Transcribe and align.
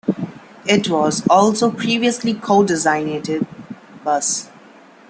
It 0.65 0.89
was 0.89 1.21
also 1.27 1.69
previously 1.69 2.33
co-designated 2.33 3.45
Bus. 4.03 4.49